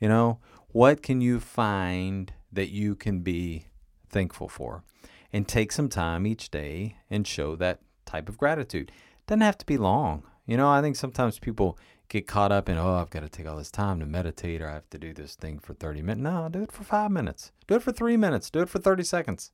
You 0.00 0.08
know, 0.08 0.38
what 0.68 1.02
can 1.02 1.20
you 1.20 1.40
find 1.40 2.32
that 2.52 2.70
you 2.70 2.94
can 2.94 3.20
be 3.20 3.66
thankful 4.08 4.48
for? 4.48 4.84
And 5.30 5.46
take 5.46 5.72
some 5.72 5.90
time 5.90 6.26
each 6.26 6.50
day 6.50 6.96
and 7.10 7.26
show 7.26 7.54
that 7.56 7.80
type 8.06 8.30
of 8.30 8.38
gratitude. 8.38 8.90
Doesn't 9.26 9.42
have 9.42 9.58
to 9.58 9.66
be 9.66 9.76
long. 9.76 10.22
You 10.46 10.56
know, 10.56 10.70
I 10.70 10.80
think 10.80 10.96
sometimes 10.96 11.38
people 11.38 11.78
get 12.08 12.26
caught 12.26 12.52
up 12.52 12.70
in, 12.70 12.78
oh, 12.78 12.94
I've 12.94 13.10
got 13.10 13.20
to 13.20 13.28
take 13.28 13.46
all 13.46 13.58
this 13.58 13.70
time 13.70 14.00
to 14.00 14.06
meditate 14.06 14.62
or 14.62 14.70
I 14.70 14.74
have 14.74 14.88
to 14.90 14.98
do 14.98 15.12
this 15.12 15.34
thing 15.34 15.58
for 15.58 15.74
30 15.74 16.00
minutes. 16.00 16.22
No, 16.22 16.48
do 16.50 16.62
it 16.62 16.72
for 16.72 16.84
five 16.84 17.10
minutes. 17.10 17.52
Do 17.66 17.74
it 17.74 17.82
for 17.82 17.92
three 17.92 18.16
minutes. 18.16 18.48
Do 18.48 18.60
it 18.60 18.70
for 18.70 18.78
30 18.78 19.04
seconds. 19.04 19.52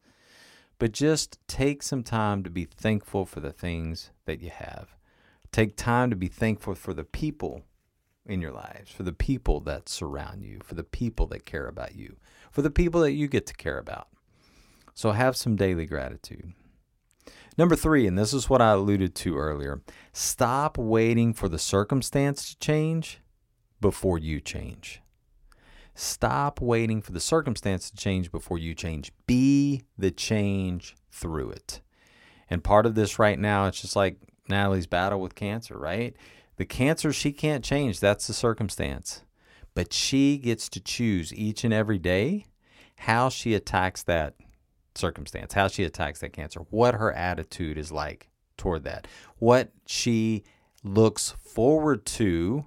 But 0.78 0.92
just 0.92 1.38
take 1.46 1.82
some 1.82 2.02
time 2.02 2.42
to 2.42 2.50
be 2.50 2.64
thankful 2.64 3.26
for 3.26 3.40
the 3.40 3.52
things 3.52 4.10
that 4.26 4.40
you 4.40 4.50
have. 4.50 4.94
Take 5.52 5.76
time 5.76 6.10
to 6.10 6.16
be 6.16 6.28
thankful 6.28 6.74
for 6.74 6.92
the 6.92 7.04
people 7.04 7.62
in 8.26 8.40
your 8.40 8.52
lives, 8.52 8.90
for 8.90 9.02
the 9.02 9.12
people 9.12 9.60
that 9.60 9.88
surround 9.88 10.42
you, 10.42 10.58
for 10.64 10.74
the 10.74 10.82
people 10.84 11.26
that 11.28 11.46
care 11.46 11.66
about 11.66 11.94
you, 11.94 12.16
for 12.50 12.62
the 12.62 12.70
people 12.70 13.00
that 13.02 13.12
you 13.12 13.28
get 13.28 13.46
to 13.46 13.54
care 13.54 13.78
about. 13.78 14.08
So 14.94 15.12
have 15.12 15.36
some 15.36 15.56
daily 15.56 15.86
gratitude. 15.86 16.52
Number 17.56 17.76
three, 17.76 18.06
and 18.06 18.18
this 18.18 18.32
is 18.32 18.50
what 18.50 18.60
I 18.60 18.70
alluded 18.70 19.14
to 19.16 19.36
earlier 19.36 19.82
stop 20.12 20.76
waiting 20.76 21.32
for 21.32 21.48
the 21.48 21.58
circumstance 21.58 22.50
to 22.50 22.58
change 22.58 23.20
before 23.80 24.18
you 24.18 24.40
change. 24.40 25.02
Stop 25.94 26.60
waiting 26.60 27.00
for 27.00 27.12
the 27.12 27.20
circumstance 27.20 27.90
to 27.90 27.96
change 27.96 28.32
before 28.32 28.58
you 28.58 28.74
change. 28.74 29.12
Be 29.26 29.82
the 29.96 30.10
change 30.10 30.96
through 31.10 31.50
it. 31.50 31.80
And 32.50 32.64
part 32.64 32.86
of 32.86 32.94
this 32.94 33.18
right 33.18 33.38
now, 33.38 33.66
it's 33.66 33.80
just 33.80 33.96
like 33.96 34.16
Natalie's 34.48 34.86
battle 34.86 35.20
with 35.20 35.34
cancer, 35.34 35.78
right? 35.78 36.16
The 36.56 36.64
cancer 36.64 37.12
she 37.12 37.32
can't 37.32 37.64
change. 37.64 38.00
That's 38.00 38.26
the 38.26 38.32
circumstance. 38.32 39.22
But 39.74 39.92
she 39.92 40.38
gets 40.38 40.68
to 40.70 40.80
choose 40.80 41.32
each 41.32 41.64
and 41.64 41.72
every 41.72 41.98
day 41.98 42.46
how 42.96 43.28
she 43.28 43.54
attacks 43.54 44.02
that 44.04 44.34
circumstance, 44.94 45.54
how 45.54 45.68
she 45.68 45.84
attacks 45.84 46.20
that 46.20 46.32
cancer, 46.32 46.60
what 46.70 46.94
her 46.94 47.12
attitude 47.12 47.78
is 47.78 47.90
like 47.90 48.30
toward 48.56 48.84
that, 48.84 49.06
what 49.38 49.72
she 49.86 50.44
looks 50.84 51.34
forward 51.40 52.04
to 52.04 52.66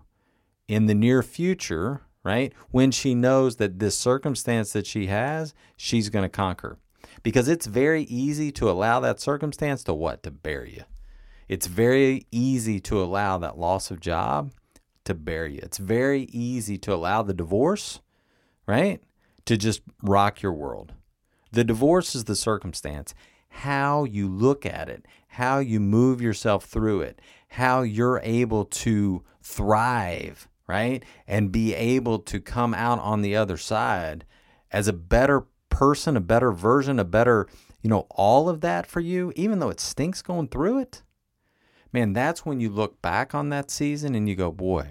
in 0.67 0.87
the 0.87 0.95
near 0.95 1.23
future, 1.23 2.01
right? 2.27 2.51
When 2.71 2.91
she 2.91 3.15
knows 3.15 3.55
that 3.55 3.79
this 3.79 3.97
circumstance 3.97 4.73
that 4.73 4.85
she 4.85 5.05
has, 5.05 5.53
she's 5.77 6.09
going 6.09 6.23
to 6.23 6.29
conquer. 6.29 6.77
Because 7.23 7.47
it's 7.47 7.67
very 7.67 8.03
easy 8.03 8.51
to 8.51 8.69
allow 8.69 8.99
that 8.99 9.21
circumstance 9.21 9.81
to 9.85 9.93
what? 9.93 10.23
To 10.23 10.31
bury 10.31 10.73
you. 10.75 10.83
It's 11.47 11.67
very 11.67 12.27
easy 12.29 12.81
to 12.81 13.01
allow 13.01 13.37
that 13.37 13.57
loss 13.57 13.91
of 13.91 14.01
job 14.01 14.51
to 15.05 15.13
bury 15.13 15.53
you. 15.53 15.61
It's 15.63 15.77
very 15.77 16.23
easy 16.33 16.77
to 16.79 16.93
allow 16.93 17.23
the 17.23 17.33
divorce, 17.33 18.01
right? 18.65 19.01
To 19.45 19.55
just 19.55 19.81
rock 20.03 20.41
your 20.41 20.51
world. 20.51 20.91
The 21.53 21.63
divorce 21.63 22.13
is 22.13 22.25
the 22.25 22.35
circumstance. 22.35 23.15
How 23.47 24.03
you 24.03 24.27
look 24.27 24.65
at 24.65 24.89
it, 24.89 25.05
how 25.29 25.59
you 25.59 25.79
move 25.79 26.21
yourself 26.21 26.65
through 26.65 27.01
it, 27.01 27.21
how 27.47 27.83
you're 27.83 28.19
able 28.21 28.65
to 28.65 29.23
thrive, 29.41 30.49
right? 30.67 31.03
And 31.25 31.51
be 31.51 31.73
able 31.73 32.19
to 32.19 32.39
come 32.39 32.73
out 32.73 32.99
on 32.99 33.21
the 33.21 33.35
other 33.35 33.57
side 33.57 34.25
as 34.71 34.87
a 34.87 34.93
better 34.93 35.45
person, 35.69 36.17
a 36.17 36.21
better 36.21 36.51
version, 36.51 36.99
a 36.99 37.05
better, 37.05 37.47
you 37.81 37.89
know, 37.89 38.07
all 38.11 38.49
of 38.49 38.61
that 38.61 38.85
for 38.85 38.99
you, 38.99 39.31
even 39.35 39.59
though 39.59 39.69
it 39.69 39.79
stinks 39.79 40.21
going 40.21 40.49
through 40.49 40.79
it. 40.79 41.03
Man, 41.93 42.13
that's 42.13 42.45
when 42.45 42.59
you 42.59 42.69
look 42.69 43.01
back 43.01 43.33
on 43.33 43.49
that 43.49 43.71
season 43.71 44.13
and 44.13 44.27
you 44.27 44.35
go, 44.35 44.51
boy, 44.51 44.89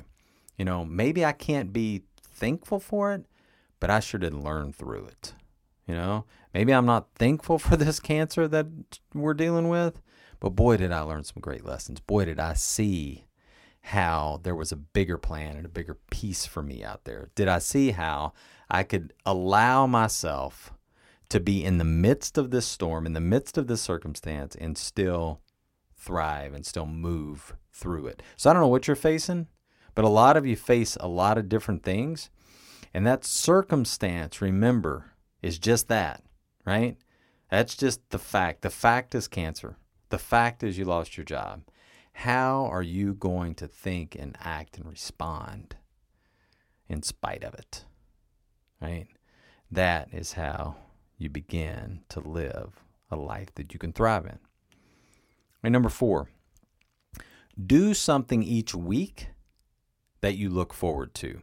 you 0.57 0.65
know, 0.65 0.85
maybe 0.85 1.25
I 1.25 1.33
can't 1.33 1.73
be 1.73 2.03
thankful 2.23 2.81
for 2.81 3.13
it, 3.13 3.27
but 3.81 3.91
I 3.91 4.01
sure 4.01 4.19
did 4.19 4.33
learn 4.33 4.73
through 4.73 5.07
it. 5.07 5.35
You 5.87 5.95
know, 5.95 6.25
maybe 6.55 6.73
I'm 6.73 6.87
not 6.87 7.09
thankful 7.15 7.59
for 7.61 7.77
this 7.77 8.01
cancer 8.01 8.49
that 8.49 8.67
we're 9.13 9.35
dealing 9.35 9.69
with, 9.69 10.01
but 10.41 10.51
boy, 10.51 10.79
did 10.79 10.93
I 10.93 11.01
learn 11.01 11.25
some 11.25 11.41
great 11.41 11.65
lessons. 11.65 12.01
Boy, 12.01 12.25
did 12.25 12.41
I 12.41 12.55
see 12.55 13.27
how 13.87 14.41
there 14.43 14.57
was 14.57 14.73
a 14.73 14.77
bigger 14.77 15.17
plan 15.17 15.57
and 15.57 15.65
a 15.65 15.69
bigger 15.69 15.97
piece 16.11 16.45
for 16.45 16.61
me 16.61 16.83
out 16.83 17.05
there. 17.05 17.31
Did 17.37 17.47
I 17.47 17.61
see 17.61 17.93
how 17.93 18.33
I 18.69 18.83
could 18.83 19.13
allow 19.25 19.87
myself 19.87 20.73
to 21.29 21.39
be 21.39 21.65
in 21.65 21.79
the 21.79 21.85
midst 21.85 22.37
of 22.37 22.51
this 22.51 22.67
storm, 22.67 23.07
in 23.07 23.13
the 23.13 23.21
midst 23.21 23.57
of 23.57 23.69
this 23.69 23.81
circumstance, 23.81 24.57
and 24.57 24.77
still 24.77 25.41
thrive 25.97 26.53
and 26.53 26.67
still 26.67 26.87
move 26.87 27.55
through 27.73 28.09
it? 28.09 28.25
So 28.37 28.51
I 28.51 28.53
don't 28.53 28.63
know 28.63 28.67
what 28.67 28.89
you're 28.89 28.97
facing, 28.97 29.47
but 29.95 30.05
a 30.05 30.09
lot 30.09 30.37
of 30.37 30.45
you 30.45 30.57
face 30.57 30.97
a 30.99 31.07
lot 31.07 31.39
of 31.39 31.49
different 31.49 31.85
things. 31.85 32.29
And 32.93 33.07
that 33.07 33.25
circumstance, 33.25 34.43
remember, 34.43 35.13
is 35.43 35.61
just 35.61 35.87
that, 35.87 36.25
right? 36.65 36.97
That's 37.53 37.77
just 37.77 38.01
the 38.11 38.19
fact. 38.19 38.63
The 38.63 38.71
fact 38.71 39.15
is 39.15 39.29
cancer. 39.29 39.77
The 40.09 40.19
fact 40.19 40.65
is 40.65 40.77
you 40.77 40.87
lost 40.87 41.17
your 41.17 41.25
job. 41.25 41.63
How 42.21 42.67
are 42.73 42.83
you 42.83 43.13
going 43.13 43.55
to 43.57 43.69
think 43.69 44.17
and 44.19 44.39
act 44.41 44.79
and 44.79 44.89
respond 44.89 45.77
in 46.89 47.03
spite 47.03 47.45
of 47.45 47.53
it? 47.53 47.85
Right? 48.81 49.09
That 49.71 50.09
is 50.15 50.33
how 50.33 50.77
you 51.19 51.29
begin 51.29 52.01
to 52.09 52.21
live 52.21 52.83
a 53.11 53.17
life 53.17 53.55
that 53.57 53.75
you 53.75 53.79
can 53.79 53.93
thrive 53.93 54.25
in. 54.25 54.39
And 55.63 55.75
number 55.75 55.91
four, 55.91 56.31
do 57.63 57.93
something 57.93 58.43
each 58.43 58.75
week 58.75 59.29
that 60.23 60.37
you 60.37 60.49
look 60.49 60.73
forward 60.73 61.13
to. 61.17 61.43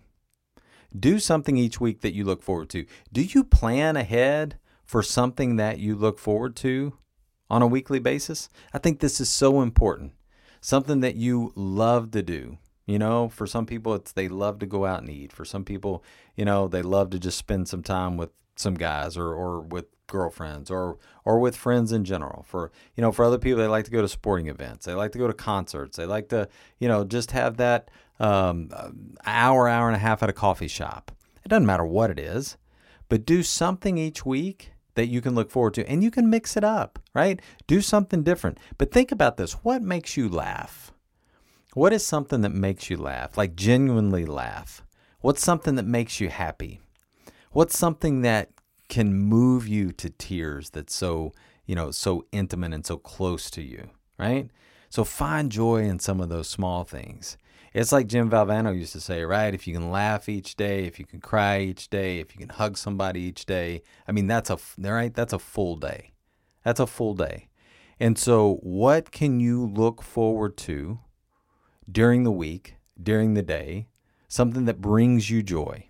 Do 0.98 1.20
something 1.20 1.56
each 1.56 1.80
week 1.80 2.02
that 2.02 2.16
you 2.16 2.26
look 2.26 2.42
forward 2.42 2.70
to. 2.70 2.88
Do 3.12 3.22
you 3.22 3.44
plan 3.44 3.96
ahead 3.96 4.58
for 4.84 5.04
something 5.04 5.56
that 5.58 5.78
you 5.78 5.96
look 5.96 6.18
forward 6.18 6.56
to 6.58 6.98
on 7.48 7.62
a 7.62 7.68
weekly 7.68 8.00
basis? 8.00 8.50
I 8.74 8.80
think 8.80 9.00
this 9.00 9.22
is 9.22 9.30
so 9.30 9.62
important. 9.62 10.14
Something 10.64 11.02
that 11.02 11.16
you 11.16 11.52
love 11.56 12.12
to 12.12 12.24
do. 12.24 12.58
You 12.86 12.98
know, 12.98 13.28
for 13.28 13.46
some 13.46 13.66
people, 13.66 13.96
it's 13.96 14.14
they 14.14 14.30
love 14.30 14.60
to 14.60 14.66
go 14.66 14.86
out 14.86 15.02
and 15.02 15.10
eat. 15.10 15.34
For 15.34 15.44
some 15.44 15.66
people, 15.66 16.06
you 16.38 16.46
know, 16.46 16.70
they 16.70 16.82
love 16.82 17.10
to 17.10 17.20
just 17.20 17.38
spend 17.38 17.68
some 17.68 17.84
time 17.84 18.16
with 18.16 18.30
some 18.56 18.76
guys 18.76 19.18
or, 19.18 19.28
or 19.28 19.60
with 19.60 19.88
girlfriends 20.08 20.72
or 20.72 20.98
or 21.26 21.40
with 21.40 21.58
friends 21.58 21.92
in 21.92 22.06
general. 22.06 22.46
For 22.48 22.72
you 22.96 23.02
know, 23.02 23.12
for 23.12 23.26
other 23.26 23.38
people, 23.38 23.60
they 23.60 23.68
like 23.68 23.84
to 23.86 23.92
go 23.92 24.02
to 24.02 24.08
sporting 24.08 24.48
events. 24.48 24.86
They 24.86 24.94
like 24.94 25.12
to 25.12 25.18
go 25.18 25.28
to 25.28 25.34
concerts. 25.34 25.98
They 25.98 26.06
like 26.06 26.30
to 26.30 26.48
you 26.80 26.88
know 26.88 27.04
just 27.04 27.32
have 27.32 27.58
that 27.58 27.92
um, 28.22 28.70
hour, 29.26 29.68
hour 29.68 29.88
and 29.88 29.98
a 29.98 30.00
half 30.00 30.24
at 30.24 30.30
a 30.30 30.34
coffee 30.34 30.70
shop. 30.70 31.12
It 31.44 31.50
doesn't 31.50 31.66
matter 31.66 31.86
what 31.86 32.10
it 32.10 32.20
is, 32.20 32.56
but 33.10 33.26
do 33.26 33.44
something 33.44 33.98
each 33.98 34.26
week 34.26 34.73
that 34.96 35.08
you 35.08 35.22
can 35.22 35.36
look 35.36 35.50
forward 35.50 35.74
to, 35.76 35.90
and 35.90 36.04
you 36.04 36.12
can 36.12 36.30
mix 36.30 36.56
it 36.56 36.64
up, 36.64 37.00
right? 37.14 37.42
Do 37.68 37.82
something 37.82 38.24
different. 38.24 38.60
But 38.78 38.92
think 38.92 39.12
about 39.12 39.38
this: 39.38 39.54
what 39.64 39.82
makes 39.82 40.18
you 40.18 40.30
laugh? 40.30 40.92
What 41.74 41.94
is 41.94 42.06
something 42.06 42.42
that 42.42 42.52
makes 42.52 42.90
you 42.90 42.98
laugh, 42.98 43.38
like 43.38 43.56
genuinely 43.56 44.26
laugh? 44.26 44.84
What's 45.22 45.44
something 45.44 45.76
that 45.76 45.86
makes 45.86 46.20
you 46.20 46.30
happy? 46.30 46.82
What's 47.52 47.78
something 47.78 48.22
that 48.22 48.50
can 48.90 49.14
move 49.14 49.68
you 49.68 49.92
to 49.94 50.10
tears 50.10 50.70
that's 50.70 50.94
so, 50.94 51.32
you 51.66 51.74
know, 51.74 51.90
so 51.92 52.26
intimate 52.32 52.74
and 52.74 52.86
so 52.86 52.98
close 52.98 53.50
to 53.52 53.62
you, 53.62 53.90
right? 54.20 54.50
So 54.90 55.04
find 55.04 55.52
joy 55.52 55.84
in 55.84 55.98
some 55.98 56.22
of 56.22 56.30
those 56.30 56.48
small 56.48 56.84
things. 56.84 57.38
It's 57.74 57.92
like 57.92 58.06
Jim 58.06 58.30
Valvano 58.30 58.78
used 58.78 58.94
to 58.94 59.02
say, 59.02 59.24
right? 59.24 59.54
If 59.54 59.68
you 59.68 59.74
can 59.74 59.90
laugh 59.90 60.30
each 60.30 60.56
day, 60.56 60.86
if 60.86 61.00
you 61.00 61.06
can 61.06 61.20
cry 61.20 61.60
each 61.60 61.90
day, 61.90 62.20
if 62.20 62.36
you 62.36 62.40
can 62.40 62.50
hug 62.50 62.78
somebody 62.78 63.22
each 63.22 63.48
day, 63.48 63.82
I 64.08 64.12
mean, 64.12 64.28
that's 64.28 64.52
a 64.52 64.60
right. 64.78 65.14
That's 65.14 65.34
a 65.34 65.40
full 65.40 65.78
day. 65.78 66.14
That's 66.64 66.80
a 66.80 66.86
full 66.86 67.16
day. 67.16 67.50
And 68.00 68.18
so, 68.18 68.60
what 68.62 69.12
can 69.12 69.40
you 69.40 69.66
look 69.66 70.04
forward 70.04 70.56
to 70.58 71.00
during 71.92 72.24
the 72.24 72.32
week, 72.32 72.76
during 73.02 73.34
the 73.34 73.42
day, 73.42 73.88
something 74.28 74.66
that 74.66 74.80
brings 74.82 75.32
you 75.32 75.42
joy? 75.42 75.88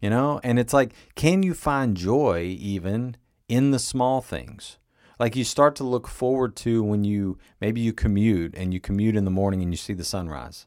You 0.00 0.08
know, 0.08 0.40
and 0.42 0.58
it's 0.58 0.72
like, 0.72 0.94
can 1.16 1.42
you 1.42 1.52
find 1.52 1.94
joy 1.94 2.56
even 2.58 3.18
in 3.46 3.72
the 3.72 3.78
small 3.78 4.22
things? 4.22 4.78
Like 5.18 5.36
you 5.36 5.44
start 5.44 5.76
to 5.76 5.84
look 5.84 6.08
forward 6.08 6.56
to 6.56 6.82
when 6.82 7.04
you 7.04 7.36
maybe 7.60 7.82
you 7.82 7.92
commute 7.92 8.54
and 8.56 8.72
you 8.72 8.80
commute 8.80 9.16
in 9.16 9.26
the 9.26 9.30
morning 9.30 9.60
and 9.60 9.70
you 9.70 9.76
see 9.76 9.92
the 9.92 10.02
sunrise. 10.02 10.66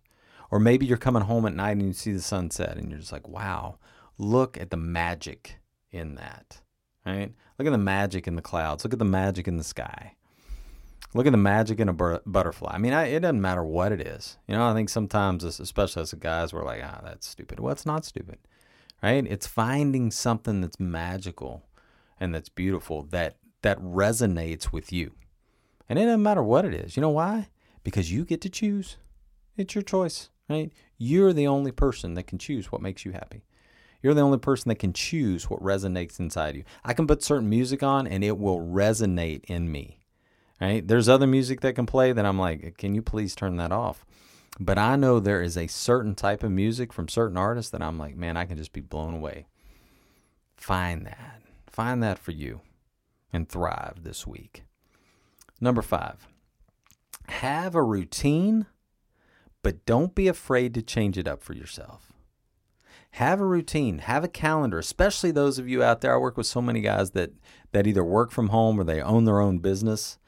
Or 0.53 0.59
maybe 0.59 0.85
you're 0.85 0.97
coming 0.97 1.23
home 1.23 1.45
at 1.45 1.55
night 1.55 1.77
and 1.77 1.87
you 1.87 1.93
see 1.93 2.11
the 2.11 2.21
sunset 2.21 2.77
and 2.77 2.89
you're 2.89 2.99
just 2.99 3.11
like, 3.11 3.27
wow, 3.27 3.79
look 4.17 4.57
at 4.57 4.69
the 4.69 4.77
magic 4.77 5.57
in 5.91 6.15
that. 6.15 6.61
Right? 7.05 7.33
Look 7.57 7.67
at 7.67 7.71
the 7.71 7.77
magic 7.77 8.27
in 8.27 8.35
the 8.35 8.41
clouds. 8.41 8.83
Look 8.83 8.93
at 8.93 8.99
the 8.99 9.05
magic 9.05 9.47
in 9.47 9.57
the 9.57 9.63
sky. 9.63 10.15
Look 11.15 11.25
at 11.25 11.31
the 11.31 11.37
magic 11.37 11.79
in 11.79 11.89
a 11.89 11.93
butterfly. 11.93 12.71
I 12.73 12.77
mean, 12.77 12.93
I, 12.93 13.05
it 13.05 13.21
doesn't 13.21 13.41
matter 13.41 13.63
what 13.63 13.91
it 13.91 14.01
is. 14.01 14.37
You 14.47 14.55
know, 14.55 14.65
I 14.65 14.73
think 14.73 14.89
sometimes, 14.89 15.43
especially 15.43 16.03
as 16.03 16.13
guys, 16.13 16.53
we're 16.53 16.63
like, 16.63 16.81
ah, 16.83 17.01
that's 17.03 17.27
stupid. 17.27 17.59
Well, 17.59 17.71
it's 17.71 17.85
not 17.85 18.05
stupid 18.05 18.37
right? 19.03 19.27
It's 19.29 19.45
finding 19.45 20.09
something 20.09 20.61
that's 20.61 20.79
magical 20.79 21.67
and 22.19 22.33
that's 22.33 22.49
beautiful 22.49 23.03
that 23.11 23.35
that 23.61 23.79
resonates 23.79 24.71
with 24.71 24.91
you. 24.91 25.11
And 25.87 25.99
it 25.99 26.05
doesn't 26.05 26.23
matter 26.23 26.41
what 26.41 26.65
it 26.65 26.73
is. 26.73 26.95
You 26.95 27.01
know 27.01 27.09
why? 27.09 27.49
Because 27.83 28.11
you 28.11 28.25
get 28.25 28.41
to 28.41 28.49
choose. 28.49 28.97
It's 29.57 29.75
your 29.75 29.83
choice, 29.83 30.29
right? 30.49 30.71
You're 30.97 31.33
the 31.33 31.47
only 31.47 31.71
person 31.71 32.13
that 32.15 32.27
can 32.27 32.37
choose 32.37 32.71
what 32.71 32.81
makes 32.81 33.05
you 33.05 33.11
happy. 33.11 33.43
You're 34.01 34.13
the 34.13 34.21
only 34.21 34.37
person 34.37 34.69
that 34.69 34.79
can 34.79 34.93
choose 34.93 35.49
what 35.49 35.63
resonates 35.63 36.19
inside 36.19 36.55
you. 36.55 36.63
I 36.83 36.93
can 36.93 37.07
put 37.07 37.23
certain 37.23 37.49
music 37.49 37.81
on 37.83 38.05
and 38.05 38.23
it 38.23 38.37
will 38.37 38.59
resonate 38.59 39.45
in 39.45 39.71
me. 39.71 39.99
Right? 40.59 40.85
There's 40.85 41.09
other 41.09 41.27
music 41.27 41.61
that 41.61 41.75
can 41.75 41.85
play 41.85 42.11
that 42.11 42.25
I'm 42.25 42.37
like, 42.37 42.77
can 42.77 42.93
you 42.95 43.01
please 43.01 43.35
turn 43.35 43.57
that 43.57 43.71
off? 43.71 44.05
But 44.59 44.77
I 44.77 44.95
know 44.95 45.19
there 45.19 45.41
is 45.41 45.57
a 45.57 45.67
certain 45.67 46.15
type 46.15 46.43
of 46.43 46.51
music 46.51 46.93
from 46.93 47.07
certain 47.07 47.37
artists 47.37 47.71
that 47.71 47.81
I'm 47.81 47.97
like, 47.97 48.15
man, 48.15 48.37
I 48.37 48.45
can 48.45 48.57
just 48.57 48.71
be 48.71 48.81
blown 48.81 49.15
away. 49.15 49.47
Find 50.55 51.05
that. 51.05 51.41
Find 51.67 52.03
that 52.03 52.19
for 52.19 52.31
you 52.31 52.61
and 53.31 53.49
thrive 53.49 54.03
this 54.03 54.27
week. 54.27 54.63
Number 55.59 55.81
five, 55.81 56.27
have 57.27 57.73
a 57.73 57.83
routine, 57.83 58.67
but 59.63 59.85
don't 59.85 60.13
be 60.13 60.27
afraid 60.27 60.75
to 60.75 60.83
change 60.83 61.17
it 61.17 61.27
up 61.27 61.41
for 61.41 61.53
yourself. 61.53 62.13
Have 63.11 63.41
a 63.41 63.45
routine, 63.45 63.99
have 63.99 64.23
a 64.23 64.27
calendar, 64.27 64.77
especially 64.77 65.31
those 65.31 65.57
of 65.57 65.67
you 65.67 65.81
out 65.81 66.01
there. 66.01 66.13
I 66.13 66.17
work 66.17 66.37
with 66.37 66.47
so 66.47 66.61
many 66.61 66.81
guys 66.81 67.11
that, 67.11 67.31
that 67.71 67.87
either 67.87 68.03
work 68.03 68.31
from 68.31 68.49
home 68.49 68.79
or 68.79 68.83
they 68.83 69.01
own 69.01 69.25
their 69.25 69.39
own 69.39 69.57
business. 69.57 70.19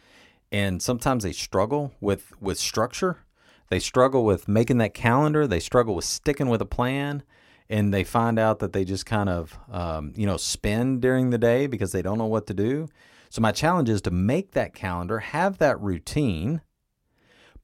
And 0.52 0.82
sometimes 0.82 1.24
they 1.24 1.32
struggle 1.32 1.94
with, 2.00 2.32
with 2.42 2.58
structure 2.58 3.26
they 3.70 3.80
struggle 3.80 4.24
with 4.24 4.48
making 4.48 4.78
that 4.78 4.94
calendar. 4.94 5.48
They 5.48 5.60
struggle 5.60 5.96
with 5.96 6.06
sticking 6.06 6.50
with 6.50 6.62
a 6.62 6.66
plan. 6.66 7.24
and 7.68 7.92
they 7.92 8.04
find 8.04 8.38
out 8.38 8.60
that 8.60 8.74
they 8.74 8.86
just 8.86 9.08
kind 9.08 9.28
of, 9.28 9.58
um, 9.72 10.14
you 10.16 10.28
know, 10.28 10.38
spend 10.38 11.02
during 11.02 11.32
the 11.32 11.38
day 11.40 11.66
because 11.66 11.92
they 11.92 12.04
don't 12.04 12.20
know 12.20 12.28
what 12.28 12.46
to 12.46 12.54
do. 12.54 12.88
So 13.32 13.42
my 13.42 13.52
challenge 13.52 13.90
is 13.90 14.04
to 14.04 14.12
make 14.12 14.52
that 14.52 14.76
calendar, 14.76 15.18
have 15.18 15.58
that 15.58 15.82
routine, 15.82 16.62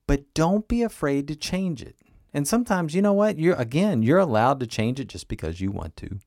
but 0.08 0.34
don't 0.34 0.68
be 0.68 0.82
afraid 0.82 1.28
to 1.28 1.36
change 1.36 1.82
it. 1.82 1.96
And 2.34 2.48
sometimes, 2.48 2.96
you 2.96 3.02
know 3.02 3.14
what? 3.14 3.38
You're 3.38 3.56
again, 3.56 4.04
you're 4.04 4.20
allowed 4.20 4.60
to 4.62 4.68
change 4.68 5.00
it 5.00 5.08
just 5.10 5.28
because 5.28 5.60
you 5.62 5.72
want 5.72 5.96
to. 5.98 6.20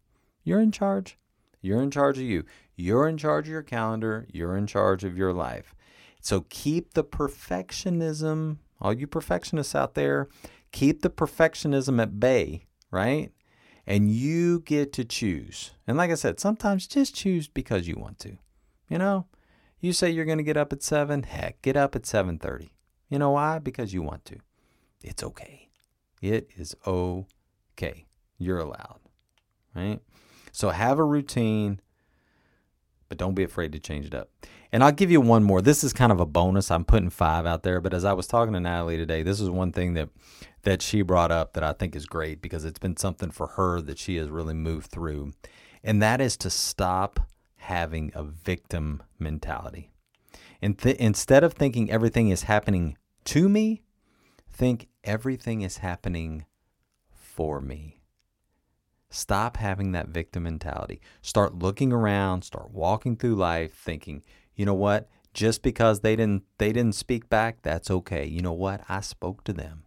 You're 0.42 0.60
in 0.60 0.72
charge. 0.72 1.18
You're 1.60 1.82
in 1.82 1.90
charge 1.90 2.18
of 2.18 2.24
you. 2.24 2.44
You're 2.76 3.08
in 3.08 3.16
charge 3.16 3.46
of 3.46 3.52
your 3.52 3.62
calendar. 3.62 4.26
You're 4.30 4.56
in 4.56 4.66
charge 4.66 5.02
of 5.04 5.16
your 5.16 5.32
life. 5.32 5.74
So 6.20 6.44
keep 6.48 6.94
the 6.94 7.04
perfectionism, 7.04 8.58
all 8.80 8.92
you 8.92 9.06
perfectionists 9.06 9.74
out 9.74 9.94
there, 9.94 10.28
keep 10.72 11.02
the 11.02 11.10
perfectionism 11.10 12.00
at 12.00 12.20
bay, 12.20 12.66
right? 12.90 13.30
And 13.86 14.10
you 14.10 14.60
get 14.60 14.92
to 14.94 15.04
choose. 15.04 15.72
And 15.86 15.96
like 15.96 16.10
I 16.10 16.14
said, 16.14 16.40
sometimes 16.40 16.86
just 16.86 17.14
choose 17.14 17.48
because 17.48 17.86
you 17.86 17.96
want 17.96 18.18
to. 18.20 18.38
You 18.88 18.98
know, 18.98 19.26
you 19.80 19.92
say 19.92 20.10
you're 20.10 20.24
going 20.24 20.38
to 20.38 20.44
get 20.44 20.56
up 20.56 20.72
at 20.72 20.82
7, 20.82 21.22
heck, 21.24 21.60
get 21.62 21.76
up 21.76 21.94
at 21.94 22.02
7:30. 22.02 22.70
You 23.14 23.20
know 23.20 23.30
why? 23.30 23.60
Because 23.60 23.94
you 23.94 24.02
want 24.02 24.24
to. 24.24 24.38
It's 25.00 25.22
okay. 25.22 25.68
It 26.20 26.50
is 26.56 26.74
okay. 26.84 28.06
You're 28.38 28.58
allowed. 28.58 28.98
Right? 29.72 30.00
So 30.50 30.70
have 30.70 30.98
a 30.98 31.04
routine, 31.04 31.80
but 33.08 33.16
don't 33.16 33.36
be 33.36 33.44
afraid 33.44 33.70
to 33.70 33.78
change 33.78 34.06
it 34.06 34.16
up. 34.16 34.30
And 34.72 34.82
I'll 34.82 34.90
give 34.90 35.12
you 35.12 35.20
one 35.20 35.44
more. 35.44 35.62
This 35.62 35.84
is 35.84 35.92
kind 35.92 36.10
of 36.10 36.18
a 36.18 36.26
bonus. 36.26 36.72
I'm 36.72 36.84
putting 36.84 37.08
five 37.08 37.46
out 37.46 37.62
there, 37.62 37.80
but 37.80 37.94
as 37.94 38.04
I 38.04 38.14
was 38.14 38.26
talking 38.26 38.52
to 38.52 38.58
Natalie 38.58 38.96
today, 38.96 39.22
this 39.22 39.40
is 39.40 39.48
one 39.48 39.70
thing 39.70 39.94
that 39.94 40.08
that 40.62 40.82
she 40.82 41.02
brought 41.02 41.30
up 41.30 41.52
that 41.52 41.62
I 41.62 41.72
think 41.72 41.94
is 41.94 42.06
great 42.06 42.42
because 42.42 42.64
it's 42.64 42.80
been 42.80 42.96
something 42.96 43.30
for 43.30 43.46
her 43.46 43.80
that 43.82 44.00
she 44.00 44.16
has 44.16 44.28
really 44.28 44.54
moved 44.54 44.90
through. 44.90 45.34
And 45.84 46.02
that 46.02 46.20
is 46.20 46.36
to 46.38 46.50
stop 46.50 47.20
having 47.58 48.10
a 48.12 48.24
victim 48.24 49.04
mentality. 49.20 49.92
And 50.60 50.76
th- 50.76 50.96
instead 50.96 51.44
of 51.44 51.52
thinking 51.52 51.92
everything 51.92 52.30
is 52.30 52.42
happening 52.42 52.96
to 53.24 53.48
me, 53.48 53.82
think 54.50 54.88
everything 55.02 55.62
is 55.62 55.78
happening 55.78 56.46
for 57.10 57.60
me. 57.60 58.00
Stop 59.10 59.56
having 59.56 59.92
that 59.92 60.08
victim 60.08 60.42
mentality. 60.44 61.00
Start 61.22 61.58
looking 61.58 61.92
around, 61.92 62.42
start 62.42 62.70
walking 62.72 63.16
through 63.16 63.36
life 63.36 63.74
thinking, 63.74 64.22
you 64.54 64.66
know 64.66 64.74
what? 64.74 65.08
Just 65.32 65.62
because 65.62 66.00
they 66.00 66.16
didn't 66.16 66.44
they 66.58 66.72
didn't 66.72 66.94
speak 66.94 67.28
back, 67.28 67.62
that's 67.62 67.90
okay. 67.90 68.24
You 68.24 68.42
know 68.42 68.52
what? 68.52 68.82
I 68.88 69.00
spoke 69.00 69.44
to 69.44 69.52
them. 69.52 69.84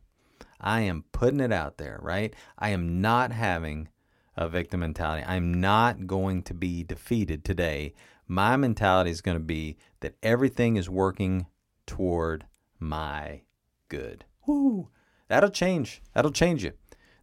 I 0.60 0.82
am 0.82 1.06
putting 1.12 1.40
it 1.40 1.52
out 1.52 1.78
there, 1.78 2.00
right? 2.02 2.34
I 2.58 2.70
am 2.70 3.02
not 3.02 3.32
having 3.32 3.90
a 4.36 4.50
victim 4.50 4.82
mentality. 4.82 5.24
I'm 5.26 5.54
not 5.54 6.08
going 6.08 6.44
to 6.44 6.54
be 6.54 6.84
defeated 6.84 7.44
today. 7.44 7.94
My 8.28 8.56
mentality 8.58 9.10
is 9.10 9.22
going 9.22 9.38
to 9.38 9.44
be 9.44 9.78
that 10.02 10.16
everything 10.22 10.76
is 10.76 10.90
working 10.90 11.48
toward 11.86 12.46
my 12.80 13.42
good. 13.90 14.26
Woo! 14.46 14.90
That'll 15.28 15.50
change. 15.50 16.02
That'll 16.14 16.32
change 16.32 16.64
you. 16.64 16.74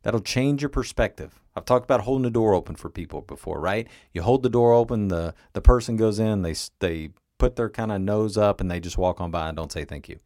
That'll 0.02 0.20
change 0.20 0.62
your 0.62 0.68
perspective. 0.68 1.40
I've 1.56 1.64
talked 1.64 1.84
about 1.84 2.02
holding 2.02 2.24
the 2.24 2.30
door 2.30 2.54
open 2.54 2.76
for 2.76 2.90
people 2.90 3.22
before, 3.22 3.60
right? 3.60 3.88
You 4.12 4.22
hold 4.22 4.42
the 4.42 4.50
door 4.50 4.72
open, 4.72 5.08
the 5.08 5.34
the 5.52 5.60
person 5.60 5.96
goes 5.96 6.18
in, 6.18 6.42
they 6.42 6.54
they 6.80 7.10
put 7.38 7.56
their 7.56 7.70
kind 7.70 7.92
of 7.92 8.00
nose 8.00 8.36
up, 8.36 8.60
and 8.60 8.70
they 8.70 8.80
just 8.80 8.98
walk 8.98 9.20
on 9.20 9.30
by 9.30 9.48
and 9.48 9.56
don't 9.56 9.72
say 9.72 9.84
thank 9.84 10.08
you. 10.08 10.18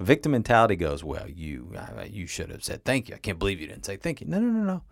A 0.00 0.04
victim 0.04 0.32
mentality 0.32 0.76
goes, 0.76 1.04
well, 1.04 1.28
you 1.28 1.72
you 2.10 2.26
should 2.26 2.50
have 2.50 2.64
said 2.64 2.84
thank 2.84 3.08
you. 3.08 3.14
I 3.14 3.18
can't 3.18 3.38
believe 3.38 3.60
you 3.60 3.68
didn't 3.68 3.86
say 3.86 3.96
thank 3.96 4.20
you. 4.20 4.26
No, 4.26 4.40
no, 4.40 4.48
no, 4.48 4.64
no. 4.64 4.82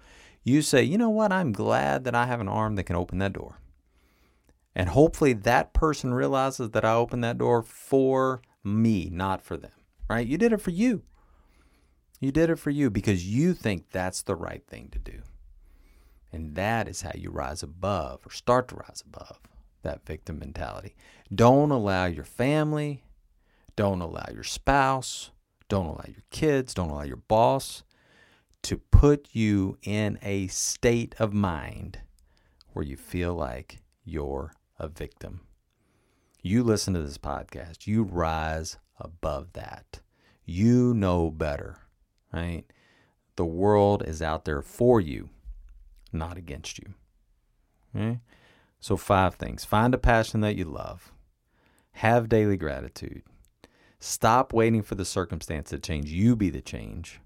You 0.45 0.63
say, 0.63 0.83
you 0.83 0.97
know 0.97 1.11
what? 1.11 1.33
I'm 1.33 1.53
glad 1.53 2.05
that 2.05 2.15
I 2.15 2.27
have 2.27 2.41
an 2.41 2.49
arm 2.49 2.77
that 2.77 2.85
can 2.85 2.97
open 2.97 3.19
that 3.19 3.33
door. 3.33 3.59
And 4.75 4.91
hopefully 4.91 5.33
that 5.33 5.75
person 5.75 6.15
realizes 6.15 6.71
that 6.71 6.85
I 6.85 6.95
opened 6.95 7.25
that 7.25 7.39
door 7.39 7.63
for 7.63 8.41
me, 8.63 9.11
not 9.13 9.43
for 9.43 9.57
them. 9.57 9.73
Right? 10.11 10.27
You 10.27 10.39
did 10.39 10.53
it 10.53 10.61
for 10.61 10.71
you. 10.73 11.05
You 12.19 12.33
did 12.33 12.51
it 12.51 12.59
for 12.59 12.71
you 12.71 12.91
because 12.91 13.25
you 13.25 13.55
think 13.55 13.91
that's 13.91 14.23
the 14.23 14.35
right 14.35 14.67
thing 14.67 14.89
to 14.91 14.99
do. 14.99 15.23
And 16.33 16.57
that 16.57 16.89
is 16.89 17.03
how 17.03 17.13
you 17.15 17.31
rise 17.31 17.63
above 17.63 18.27
or 18.27 18.31
start 18.31 18.67
to 18.69 18.75
rise 18.75 19.05
above 19.07 19.39
that 19.83 20.05
victim 20.05 20.41
mentality. 20.41 20.97
Don't 21.33 21.71
allow 21.71 22.07
your 22.07 22.25
family, 22.25 23.05
don't 23.77 24.01
allow 24.01 24.27
your 24.35 24.43
spouse, 24.43 25.31
don't 25.69 25.87
allow 25.87 26.05
your 26.09 26.25
kids, 26.31 26.75
don't 26.75 26.91
allow 26.91 27.05
your 27.05 27.17
boss 27.17 27.85
to 28.63 28.79
put 28.79 29.29
you 29.33 29.79
in 29.85 30.19
a 30.23 30.49
state 30.49 31.15
of 31.21 31.33
mind 31.33 32.01
where 32.73 32.85
you 32.85 32.97
feel 32.97 33.35
like 33.35 33.79
you're 34.05 34.55
a 34.77 34.89
victim. 34.89 35.43
You 36.43 36.65
listen 36.65 36.95
to 36.95 37.03
this 37.03 37.19
podcast, 37.19 37.87
you 37.87 38.03
rise 38.03 38.77
above 39.01 39.53
that. 39.55 40.01
You 40.45 40.95
know 40.95 41.31
better 41.31 41.79
right? 42.33 42.65
The 43.37 43.45
world 43.45 44.03
is 44.07 44.21
out 44.23 44.45
there 44.45 44.63
for 44.63 45.01
you, 45.01 45.31
not 46.13 46.37
against 46.37 46.79
you. 46.79 46.95
Okay? 47.95 48.21
So, 48.81 48.97
five 48.97 49.35
things 49.35 49.65
find 49.65 49.95
a 49.95 49.99
passion 49.99 50.41
that 50.41 50.57
you 50.57 50.65
love, 50.65 51.13
have 51.93 52.29
daily 52.29 52.57
gratitude, 52.57 53.23
stop 53.99 54.53
waiting 54.53 54.83
for 54.83 54.95
the 54.95 55.05
circumstance 55.05 55.71
to 55.71 55.79
change. 55.79 56.11
You 56.11 56.37
be 56.37 56.51
the 56.51 56.63
change. 56.63 57.21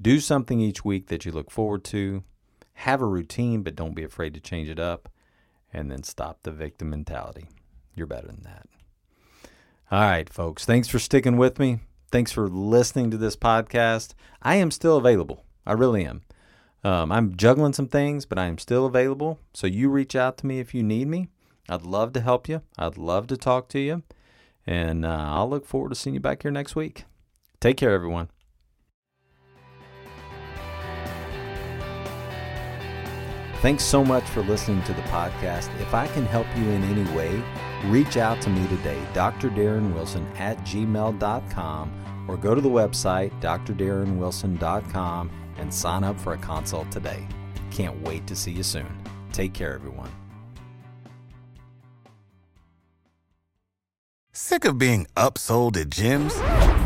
Do 0.00 0.20
something 0.20 0.60
each 0.60 0.84
week 0.84 1.08
that 1.08 1.24
you 1.24 1.32
look 1.32 1.50
forward 1.50 1.84
to. 1.84 2.22
Have 2.80 3.00
a 3.00 3.06
routine, 3.06 3.62
but 3.62 3.76
don't 3.76 3.94
be 3.94 4.04
afraid 4.04 4.34
to 4.34 4.40
change 4.40 4.68
it 4.68 4.78
up. 4.78 5.08
And 5.72 5.90
then 5.90 6.02
stop 6.02 6.42
the 6.42 6.50
victim 6.50 6.90
mentality. 6.90 7.48
You're 7.94 8.06
better 8.06 8.26
than 8.26 8.42
that. 8.42 8.68
All 9.88 10.00
right, 10.00 10.28
folks. 10.28 10.64
Thanks 10.64 10.88
for 10.88 10.98
sticking 10.98 11.36
with 11.36 11.60
me. 11.60 11.78
Thanks 12.10 12.32
for 12.32 12.48
listening 12.48 13.10
to 13.12 13.16
this 13.16 13.36
podcast. 13.36 14.14
I 14.42 14.56
am 14.56 14.72
still 14.72 14.96
available. 14.96 15.44
I 15.64 15.74
really 15.74 16.04
am. 16.04 16.22
Um, 16.82 17.12
I'm 17.12 17.36
juggling 17.36 17.72
some 17.72 17.86
things, 17.86 18.26
but 18.26 18.38
I 18.38 18.46
am 18.46 18.58
still 18.58 18.86
available. 18.86 19.38
So 19.54 19.66
you 19.66 19.88
reach 19.88 20.16
out 20.16 20.38
to 20.38 20.46
me 20.46 20.58
if 20.58 20.74
you 20.74 20.82
need 20.82 21.06
me. 21.06 21.28
I'd 21.68 21.82
love 21.82 22.12
to 22.14 22.20
help 22.20 22.48
you. 22.48 22.62
I'd 22.76 22.96
love 22.96 23.28
to 23.28 23.36
talk 23.36 23.68
to 23.70 23.78
you. 23.78 24.02
And 24.66 25.04
uh, 25.04 25.24
I'll 25.28 25.48
look 25.48 25.66
forward 25.66 25.90
to 25.90 25.94
seeing 25.94 26.14
you 26.14 26.20
back 26.20 26.42
here 26.42 26.50
next 26.50 26.74
week. 26.74 27.04
Take 27.60 27.76
care, 27.76 27.92
everyone. 27.92 28.28
Thanks 33.62 33.84
so 33.84 34.04
much 34.04 34.24
for 34.24 34.42
listening 34.42 34.82
to 34.84 34.92
the 34.92 35.02
podcast. 35.02 35.74
If 35.80 35.94
I 35.94 36.06
can 36.08 36.26
help 36.26 36.46
you 36.56 36.64
in 36.70 36.84
any 36.84 37.16
way, 37.16 37.42
reach 37.90 38.16
out 38.16 38.40
to 38.42 38.50
me 38.50 38.66
today, 38.68 39.00
Dr. 39.12 39.50
Darren 39.50 39.94
Wilson 39.94 40.26
at 40.36 40.58
gmail.com 40.58 42.26
or 42.28 42.36
go 42.36 42.54
to 42.54 42.60
the 42.60 42.68
website, 42.68 43.30
drdarrenwilson.com, 43.40 45.30
and 45.58 45.72
sign 45.72 46.04
up 46.04 46.18
for 46.20 46.34
a 46.34 46.38
consult 46.38 46.90
today. 46.90 47.26
Can't 47.70 48.00
wait 48.02 48.26
to 48.26 48.36
see 48.36 48.52
you 48.52 48.62
soon. 48.62 48.86
Take 49.32 49.52
care, 49.52 49.74
everyone. 49.74 50.10
Sick 54.32 54.64
of 54.64 54.78
being 54.78 55.06
upsold 55.16 55.76
at 55.76 55.88
gyms? 55.88 56.85